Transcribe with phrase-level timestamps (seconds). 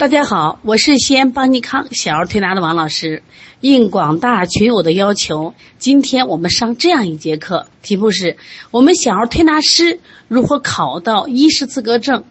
[0.00, 3.22] 大家好，我是西安邦尼康小儿推拿的王老师。
[3.60, 8.38] 应广大群友的要求，今天我们上这样一节课，题目是
[8.70, 12.24] 我们小儿推拿师如何考到医师资格证。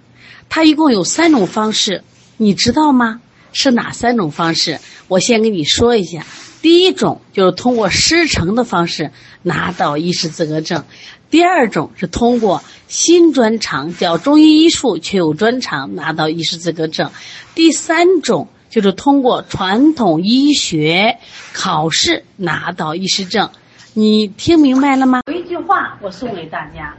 [0.49, 2.03] 它一共有三种方式，
[2.37, 3.21] 你知道吗？
[3.53, 4.79] 是哪三种方式？
[5.07, 6.25] 我先跟你说一下。
[6.63, 9.11] 第一种就是通过师承的方式
[9.43, 10.85] 拿到医师资格证，
[11.29, 17.11] 第二种是通过新专长，叫中医医术却有专长拿到医师资格证，
[17.55, 21.17] 第三种就是通过传统医学
[21.53, 23.49] 考试拿到医师证。
[23.93, 25.21] 你听明白了吗？
[25.27, 26.95] 有一句话我送给大家，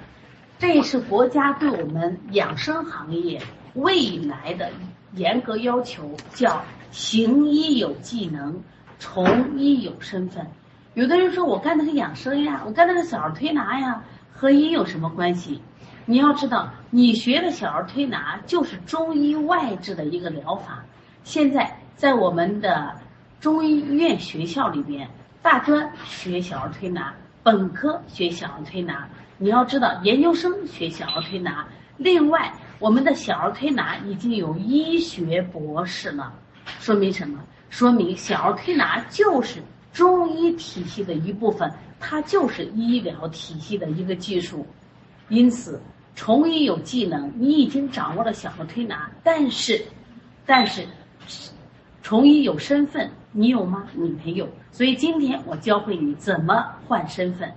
[0.58, 3.40] 这也是国家对我们养生行业
[3.74, 4.70] 未来的
[5.14, 8.60] 严格要求，叫行医有技能。
[9.02, 10.46] 从医有身份，
[10.92, 14.04] 有的人说我干的是养生呀，我干的是小儿推拿呀，
[14.40, 15.60] 和医有什么关系？
[16.06, 20.82] 你要知道，你学的小儿推拿就是中医外治的一个疗法。
[21.24, 22.90] 现在在我们的
[23.38, 25.06] 中医院学校里边，
[25.42, 29.06] 大专学小儿推拿，本科学小儿推拿。
[29.36, 31.68] 你要知道，研究生学小儿推拿。
[31.98, 36.32] 另外，我们的小儿推拿已经有医学博士了，
[36.78, 37.38] 说明什么？
[37.68, 39.62] 说明小儿推拿就是
[39.92, 44.66] 中医体系的一部分，它就是医疗体系的一个技术。
[45.28, 45.80] 因此，
[46.14, 49.80] 从医有技能，你已经掌握了小儿推拿，但是，
[50.46, 50.86] 但是，
[52.02, 53.86] 从医有身份，你有吗？
[53.94, 54.48] 你没有。
[54.72, 57.52] 所以今天我教会你怎么换身份，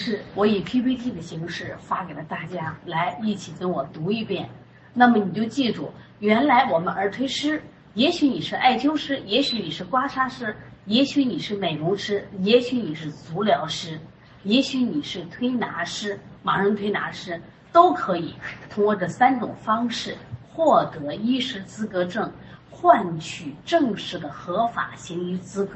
[0.00, 4.48] 是我以 PPT 的形式发给了大家，来一起跟我读一遍。
[4.94, 7.62] 那么你就记住，原来我们儿推师。
[7.94, 10.54] 也许你是艾灸师，也许你是刮痧师，
[10.86, 13.98] 也许你是美容师，也许你是足疗师，
[14.44, 17.40] 也许你是推拿师、盲人推拿师，
[17.72, 18.34] 都可以
[18.70, 20.16] 通过这三种方式
[20.52, 22.32] 获得医师资格证，
[22.70, 25.74] 换取正式的合法行医资格。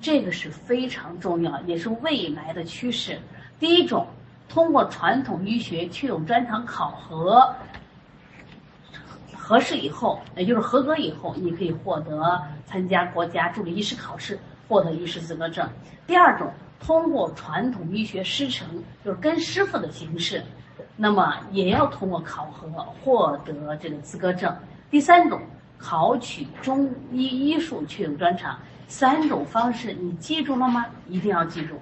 [0.00, 3.16] 这个是非常重要，也是未来的趋势。
[3.60, 4.08] 第一种，
[4.48, 7.54] 通过传统医学确有专长考核。
[9.48, 14.38] 合适以后，也就是合格以后，你可以获得参加国家助理医师考试，
[14.68, 15.66] 获得医师资格证。
[16.06, 18.68] 第二种，通过传统医学师承，
[19.02, 20.44] 就是跟师傅的形式，
[20.96, 22.68] 那么也要通过考核
[23.02, 24.54] 获得这个资格证。
[24.90, 25.40] 第三种，
[25.78, 28.54] 考取中医医术确有专长。
[28.86, 30.84] 三种方式，你记住了吗？
[31.08, 31.80] 一定要记住。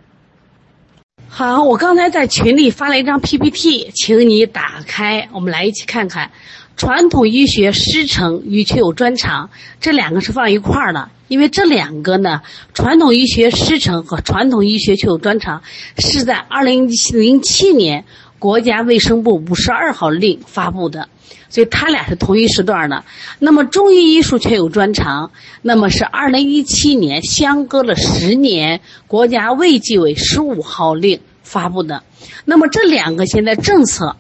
[1.29, 6.31] 好，我刚才在群里发了一张 PPT，请你打开，我们来一起看看。
[6.77, 9.49] 传统医学师承与确有专长，
[9.81, 12.43] 这两个是放一块儿的，因为这两个呢，
[12.75, 15.63] 传统医学师承和传统医学确有专长
[15.97, 18.05] 是在二零零七年
[18.39, 21.09] 国家卫生部五十二号令发布的，
[21.49, 23.03] 所以它俩是同一时段的。
[23.39, 25.31] 那么中医医术确有专长，
[25.63, 32.03] 那么是二零一七年相隔了十年国家卫计委十五号令发布的。
[32.45, 34.17] 那么这两个现在政策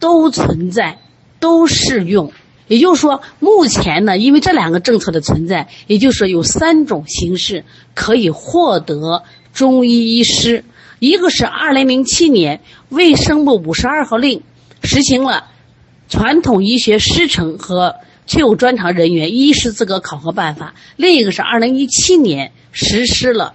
[0.00, 0.98] 都存在。
[1.38, 2.32] 都适用，
[2.66, 7.64] 也就是说，目前呢，因为这两个政策的存在，也就是说有三种形式
[7.94, 10.64] 可以获得中医医师。
[10.98, 14.42] 一个是二零零七年卫生部五十二号令
[14.82, 15.48] 实行了
[16.08, 23.54] 传统医学师承和确有专长人员医师资格考核办法，另一个是二零一七年实施了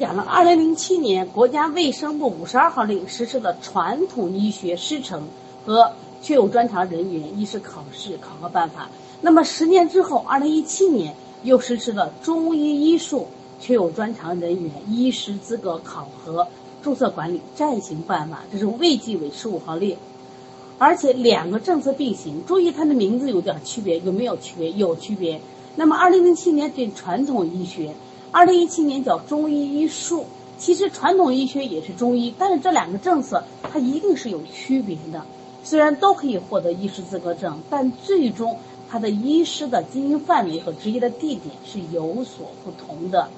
[0.00, 5.28] 讲了二零零七年国家卫生部五十二号令实施了传统医学师承
[5.66, 5.92] 和。
[6.22, 8.88] 确有专长人员医师考试考核办法。
[9.20, 13.26] 那么十年之后，二零一七年又实施了中医医术
[13.60, 16.46] 确有专长人员医师资格考核
[16.82, 19.96] 注册管理暂行办法，这是卫计委十五号令。
[20.78, 24.70] 而且两个政策并行，注意它的名字有点区别，有没有区别？
[24.70, 25.40] 有区别。
[25.74, 27.94] 那么二零零七年对传统医学，
[28.30, 30.26] 二零一七年叫中医医术。
[30.56, 35.24] 其实传统医学也是中医，但是这两个政策它一定是有区别的。
[35.64, 38.58] 虽然都可以获得医师资格证，但最终
[38.90, 43.28] 他的医师的经营范围和执业的地点是有所不同的。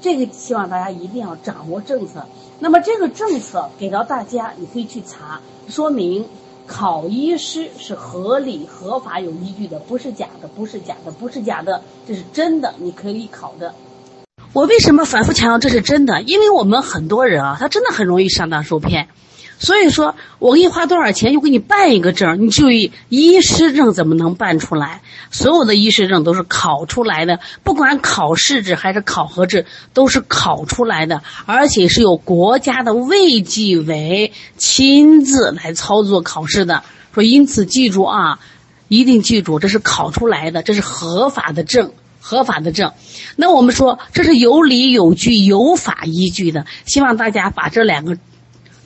[0.00, 2.24] 这个希望大家一定要掌握政策。
[2.60, 6.24] 那么这个政策给到大家，你可以去查，说明
[6.66, 13.74] 考医师是合理、合法、有依据的，不是假的，不是假的，不是假的，这是真的，你可以考的。
[14.52, 16.22] 我为什么反复强调这是真的？
[16.22, 19.08] 因为我们很多人啊，他真的很容易上当受骗。
[19.60, 25.02] 所以说，我给你花多少钱就给你办一个证，你注意，医师证怎么能办出来？
[25.32, 36.84] 所有的医师证都是考出来的，不管考试制还是考核制，都是考出来的，而且是由国家的卫计委亲自来操作考试的。
[37.12, 38.38] 说，因此记住啊，
[38.86, 41.90] 一定记住，这是考出来的，这是合法的证，
[42.20, 42.92] 合法的证。
[43.34, 48.16] 那我们说这是有理有据、有法依据的，希望大家把这两个。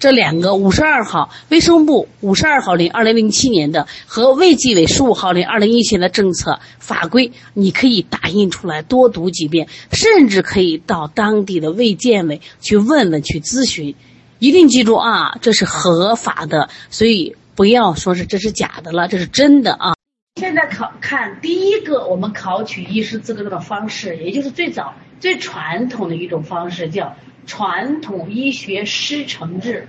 [0.03, 13.95] 这两个五十二号卫生部五十二号零二零零七年的和卫计委十五号零二零一七年的政策法规，你可以打印出来多读几遍，甚至可以到当地的卫健委去问问去咨询，
[14.41, 19.95] 一定记住啊，这是合法的，所以不要说是这是假的了，这是真的啊。
[20.35, 27.15] 现在考看第一个我们考取医师资格证的方式，也就是最早最传统的一种方式，叫。
[27.47, 29.89] 传统医学师承制，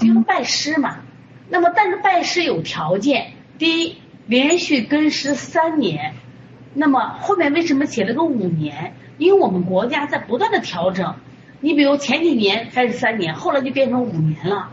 [0.00, 0.98] 就是拜师嘛。
[1.48, 6.14] 那么，但是拜师有条件，第一，连续跟师三年。
[6.72, 8.94] 那么后面为什么写了个五年？
[9.18, 11.16] 因为我们国家在不断的调整。
[11.60, 14.70] 你比如前几年开始三年，后来就变成五年了。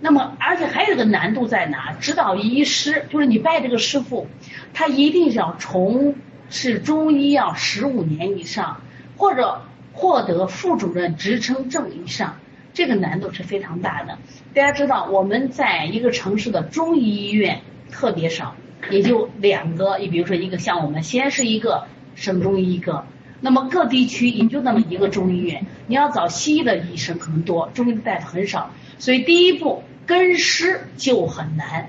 [0.00, 1.92] 那么，而且还有个难度在哪？
[2.00, 4.26] 指导医师就是你拜这个师傅，
[4.72, 6.14] 他一定是要从
[6.50, 8.80] 事中医药十五年以上，
[9.16, 9.62] 或者。
[9.94, 12.38] 获得副主任职称证以上，
[12.72, 14.18] 这个难度是非常大的。
[14.52, 17.60] 大家知道，我们在一个城市的中医医院
[17.90, 18.56] 特别少，
[18.90, 19.96] 也就两个。
[19.98, 21.86] 你比如说，一个像我们西安市一个，
[22.16, 23.04] 省中医一个，
[23.40, 25.64] 那么各地区也就那么一个中医院。
[25.86, 31.88] 你要找西医的医生可能多，中医的大夫很少，所以第一步跟师就很难。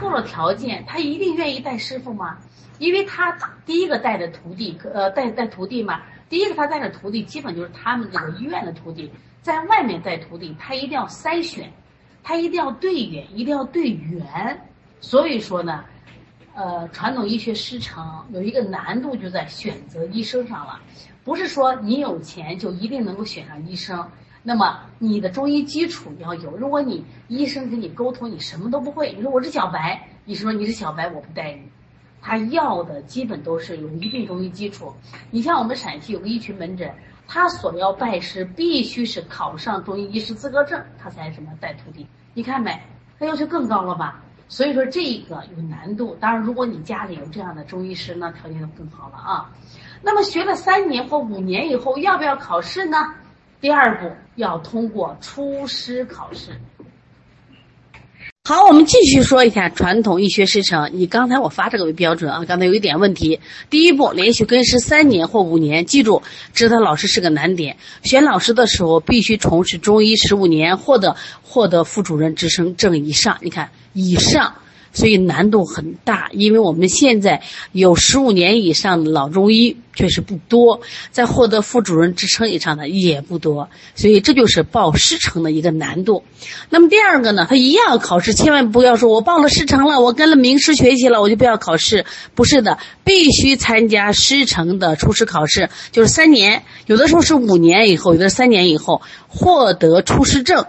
[0.00, 2.38] 够了条件，他一定愿意带师傅吗？
[2.78, 3.36] 因为他
[3.66, 6.00] 第一个带的徒弟，呃，带带徒弟嘛。
[6.28, 9.10] 第一个，他带的徒弟基本就是他们这个医院的徒弟，
[9.40, 11.72] 在外面带徒弟，他一定要筛选，
[12.22, 14.60] 他一定要对眼，一定要对圆。
[15.00, 15.84] 所以说呢，
[16.54, 20.80] 呃，传统医学师承有一个难度就在选择医生上了，
[21.24, 24.06] 不是说你有钱就一定能够选上医生。
[24.42, 31.62] 那么你的中医基础要有，如果你医生跟你沟通你什么都不会，你说我是小白，医生说你是小白，我不带你。
[32.20, 34.92] 他要的基本都是有一定中医基础。
[35.30, 36.92] 你像我们陕西有个医群门诊，
[37.26, 42.06] 他所要拜师必须是考上中医医师资格证，他才什么带徒弟。
[42.34, 42.80] 你看没？
[43.18, 44.22] 他要求更高了吧？
[44.48, 46.16] 所以说这个有难度。
[46.20, 49.50] 当然，如果你家里有这样的中医师，那条件就更好了啊。
[50.00, 52.96] 那么学了三年或五年以后，要不要考试呢？
[53.60, 56.52] 第二步要通过出师考试。
[58.48, 60.90] 好，我们继续说一下传统医学师承。
[60.94, 63.38] 以刚才我发这个为标准啊，刚才有一点问题。
[63.68, 66.22] 第一步，连续跟师三年或五年，记住，
[66.54, 67.76] 指导老师是个难点。
[68.04, 73.36] 选老师的时候，必须从事中医十五年，获得获得副主任职称证以上。
[73.42, 74.54] 你看，以上。
[74.98, 77.40] 所以难度很大，因为我们现在
[77.70, 80.80] 有十五年以上的老中医确实不多，
[81.12, 86.24] 在获得副主任职称以上的也不多，所以这就是报师承的一个难度。
[86.68, 92.04] 那么第二个呢，他一样考试，千万不要说我报了师承了，我跟了名师学习了，我就不要考试。
[92.34, 100.66] 不是的，必须参加师承的初试考试，就是三年，有的时候是五年以后，有的三年以后获得初师证。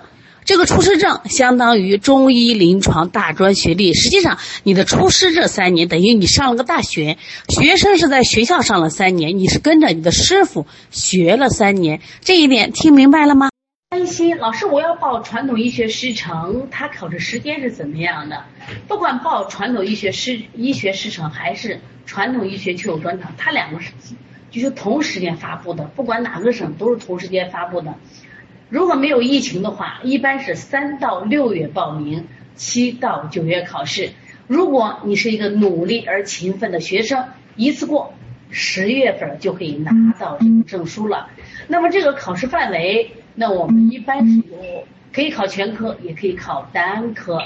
[0.50, 7.20] 这个出师证相当于中医临床大专学历，实际上你的出师这三年等于你上了个大学，
[7.50, 13.50] 学生是在学校上了三年，你是跟着你的师傅学了三年，这一点听明白了吗？
[13.92, 18.44] 担心老师，我要报传统医学师承，他考试时间是怎么样的？
[18.88, 23.92] 不管报传统医学师医学师承还是传统医学确有专长，他两个是
[24.50, 27.94] 就是同时间发布的，不管哪个省都是同时间发布的。
[28.70, 34.12] 如果没有疫情的话，一般是三到六月报名，七到九月考试。
[34.46, 38.14] 如果你是一个努力而勤奋的学生，一次过，
[38.52, 41.30] 十月份就可以拿到这个证书了。
[41.68, 47.40] 那么这个考试范围，那我们一般是有可以考全科，也可以考单科。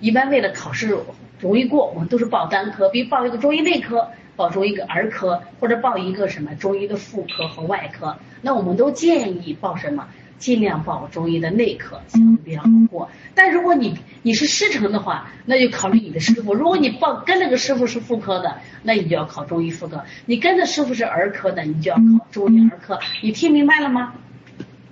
[0.00, 0.94] 一般为了考试
[1.40, 8.18] 容易过，我们都是报单科，比如报一个中医内科，报中医个儿科，或者报一个什么中医的妇科和外科。
[8.42, 10.06] 那我们都建议报什么？
[10.38, 13.08] 尽量报中医的内科，相对比较好过。
[13.34, 16.54] 但如果你你是师承的话，那就考虑你的师傅。
[16.54, 22.98] 如果你报跟那个师傅是妇科的，那你就要考中医妇科；你跟着师傅是儿科的，你就要考中医儿科。
[23.22, 24.14] 你听明白了吗？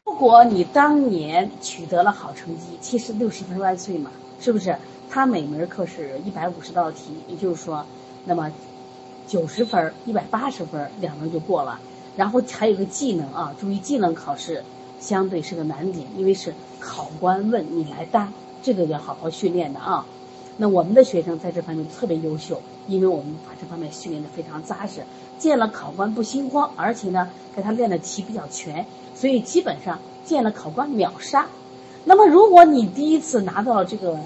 [0.04, 4.10] 如果你当年取得了好成绩，其实六十分万岁嘛，
[4.40, 4.76] 是不是？
[5.10, 7.86] 他每门课是一百五十道题，也就是说，
[8.24, 8.50] 那么
[9.26, 11.80] 九十分、一百八十分两门就过了。
[12.16, 14.62] 然后还有个技能啊，注意技能考试。
[15.04, 18.32] 相对是个难点，因为是考官问你来答，
[18.62, 20.06] 这个要好好训练的啊。
[20.56, 25.02] 那我们的学生在这方面特别优秀，因为我们把这方面训练的非常扎实，
[25.38, 31.49] 见了考官不心慌，而且呢给他练的题比较全，所以基本上见了考官秒杀。
[32.04, 34.18] 那么如果你第一次拿到了这个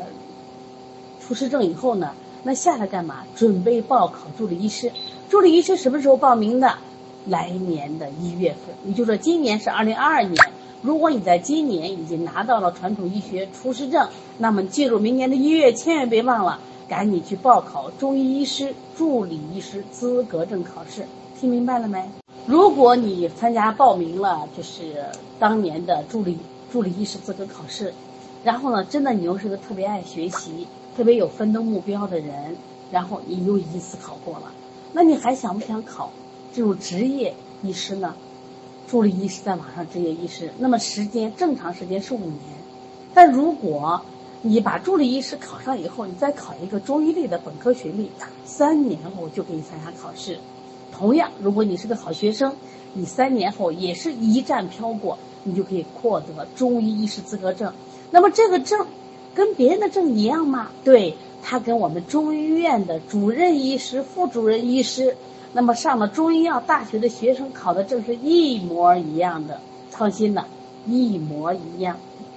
[1.20, 2.12] 出师证以后呢，
[2.44, 3.24] 那下来干嘛？
[3.34, 4.92] 准备报考助理医师。
[5.28, 6.78] 助理医师什么时候报名的？
[7.26, 8.74] 来年的一月份。
[8.86, 10.36] 也就是说，今年是二零二二年。
[10.80, 14.08] 如果你在今年已经拿到了传统医学厨师证，
[14.38, 21.04] 那么进入明年的一月，千万别忘了赶紧去报考中医医师助理医师资格证考试。
[21.38, 22.08] 听明白了没？
[22.46, 25.04] 如果你参加报名了，就是
[25.40, 26.38] 当年的助理
[26.70, 27.92] 助理医师资格考试，
[28.44, 32.56] 然后呢，真的你又是个特别爱学习、特别有奋斗目标的人，
[32.92, 34.52] 然后你又一次考过了，
[34.92, 36.10] 那你还想不想考
[36.54, 38.14] 这种职业医师呢？
[38.88, 42.40] 助理医师在网上执业医师，那么时间正常时间是五年，
[43.12, 44.00] 但如果
[44.40, 48.10] 你把助理医师考上以后，你再考一个中医类的本科学历，
[48.46, 50.38] 三年后就可以参加考试。
[50.90, 52.50] 同样，如果你是个好学生，
[52.94, 57.70] 你三年后也是一战飘过，你就可以获得中医医师资格证。
[58.10, 58.86] 那么这个证
[59.34, 60.70] 跟别人的证一样吗？
[60.82, 65.14] 对，它跟我们中医院的主任医师、副主任医师。
[65.52, 70.44] 那么上了中医药大学的学生考的证是一模一样的，放心的，
[70.86, 71.96] 一模一样，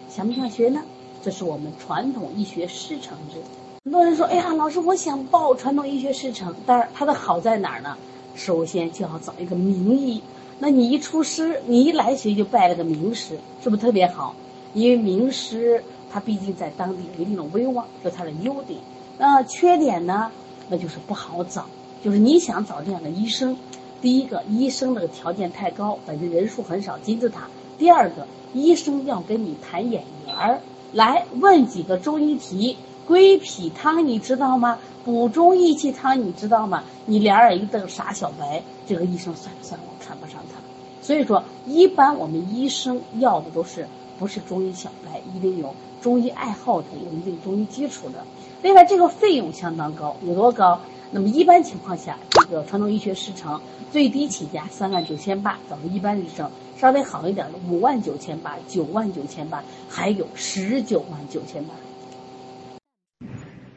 [0.09, 0.81] 想不想学呢？
[1.21, 3.39] 这是我们传统医学师承制。
[3.83, 7.97] 很多人说：“哎呀，老师，我想报传统医学师承。”但是它的好在哪儿呢？
[8.33, 10.21] 首先就要找一个名医。
[10.57, 14.33] 那你一出师，你一来学就拜了个名师，是不是特别好？
[14.73, 18.79] 因为名师他毕竟在当地有一定的威望，这是他的优点。
[19.17, 20.31] 那缺点呢？
[20.69, 21.65] 那就是不好找。
[22.03, 23.55] 就是你想找这样的医生，
[24.01, 27.41] 第一个医生那个条件太高，本身人数很少，金字塔；
[27.77, 34.79] 第二个医生要跟你谈眼缘儿，来问几个中医题，归脾汤你知道吗？
[35.03, 36.83] 补中益气汤你知道吗？
[37.05, 39.79] 你两眼一瞪傻小白，这个医生算不算？
[39.87, 40.59] 我看不上他。
[41.01, 43.87] 所以说，一般我们医生要的都是
[44.19, 48.23] 不是中医小白，一定有中医爱好的，有一定中医基础的。
[48.61, 50.79] 另外，这个费用相当高，有多高？
[51.13, 53.59] 那么一般情况下，这个传统医学师承
[53.91, 61.73] 最低起价三万九千八，咱们一般医生；稍微好一点的五万九千八、九万九千八，还有十九万九千八。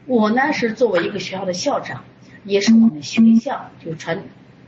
[0.05, 2.05] 我呢是作为一个学校的校长，
[2.45, 4.23] 也是我们学校就传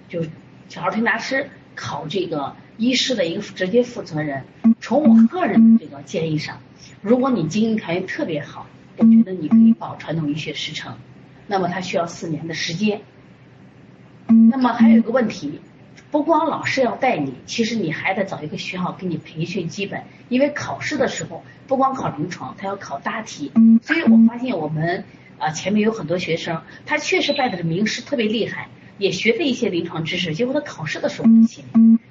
[0.09, 0.25] 就
[0.67, 4.43] 小儿推拿师考这个医师的一个直接负责人。
[4.81, 6.57] 从我个人这个建议上，
[7.01, 10.97] 如果你经济条件特别好，我觉得你可以报传统医学师承。
[11.48, 13.01] 那么他需要四年的时间。
[14.51, 15.62] 那么还有一个问题，
[16.12, 23.51] 不光老师要带你，其实你还得找一个学校给你培训基本，因为考试的时候不光考临床，他要考大题。
[23.82, 25.06] 所以我发现我们
[25.39, 31.63] 啊前面有很多学生，他确实拜的是名师，特别厉害，也学的一些临床知识，结果他考试的时候不行。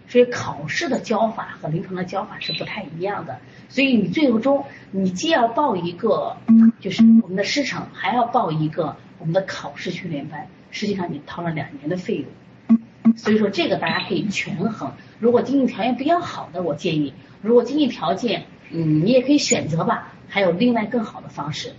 [0.08, 3.38] 所以考试的教法和临床的教法是不太一样的。
[3.68, 6.36] 所以你最终你既要报一个
[6.80, 8.96] 就是我们的师承，还要报一个。
[9.18, 14.92] 我们的考试训练班，实际上你掏了两年的费用，所以说这个大家可以权衡。
[15.18, 21.72] 如果经济条件比较好的，我建议；如果经济条件，嗯，你也可以选择吧，还有另外更好的方式。